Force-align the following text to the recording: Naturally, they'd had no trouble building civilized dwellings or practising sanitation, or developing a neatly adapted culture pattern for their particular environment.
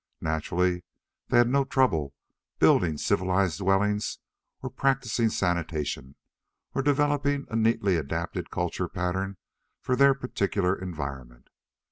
Naturally, 0.21 0.83
they'd 1.27 1.37
had 1.37 1.47
no 1.47 1.63
trouble 1.63 2.15
building 2.57 2.97
civilized 2.97 3.59
dwellings 3.59 4.17
or 4.63 4.71
practising 4.71 5.29
sanitation, 5.29 6.15
or 6.73 6.81
developing 6.81 7.45
a 7.51 7.55
neatly 7.55 7.97
adapted 7.97 8.49
culture 8.49 8.87
pattern 8.89 9.37
for 9.79 9.95
their 9.95 10.15
particular 10.15 10.75
environment. 10.75 11.49